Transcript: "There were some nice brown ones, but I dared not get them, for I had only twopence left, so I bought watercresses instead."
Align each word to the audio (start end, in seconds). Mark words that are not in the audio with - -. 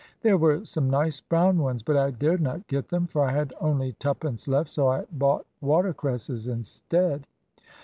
"There 0.23 0.35
were 0.39 0.65
some 0.65 0.89
nice 0.89 1.21
brown 1.21 1.59
ones, 1.59 1.83
but 1.83 1.95
I 1.95 2.09
dared 2.09 2.41
not 2.41 2.65
get 2.65 2.89
them, 2.89 3.05
for 3.05 3.23
I 3.23 3.33
had 3.33 3.53
only 3.61 3.93
twopence 3.99 4.47
left, 4.47 4.71
so 4.71 4.87
I 4.87 5.05
bought 5.11 5.45
watercresses 5.61 6.47
instead." 6.47 7.27